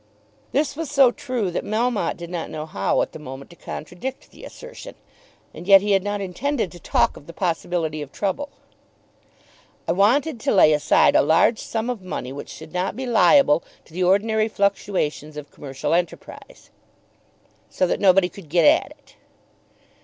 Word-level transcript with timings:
This 0.51 0.75
was 0.75 0.89
so 0.89 1.11
true 1.11 1.51
that 1.51 1.63
Melmotte 1.63 2.17
did 2.17 2.31
not 2.31 2.49
know 2.49 2.65
how 2.65 3.03
at 3.03 3.11
the 3.11 3.19
moment 3.19 3.51
to 3.51 3.55
contradict 3.55 4.31
the 4.31 4.43
assertion. 4.43 4.95
And 5.53 5.67
yet 5.67 5.81
he 5.81 5.91
had 5.91 6.01
not 6.03 6.21
intended 6.21 6.71
to 6.71 6.79
talk 6.79 7.15
of 7.15 7.27
the 7.27 7.33
possibility 7.33 8.01
of 8.01 8.11
trouble. 8.11 8.49
"I 9.87 9.91
wanted 9.91 10.39
to 10.39 10.51
lay 10.55 10.73
aside 10.73 11.15
a 11.15 11.21
large 11.21 11.59
sum 11.59 11.87
of 11.87 12.01
money 12.01 12.33
which 12.33 12.49
should 12.49 12.73
not 12.73 12.95
be 12.95 13.05
liable 13.05 13.61
to 13.85 13.93
the 13.93 14.01
ordinary 14.01 14.47
fluctuations 14.47 15.37
of 15.37 15.51
commercial 15.51 15.93
enterprise." 15.93 16.71
"So 17.69 17.85
that 17.85 17.99
nobody 17.99 18.27
could 18.27 18.49
get 18.49 18.65
at 18.65 18.89
it." 18.97 19.15